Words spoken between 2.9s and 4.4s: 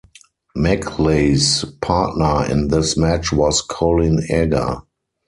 match was Colin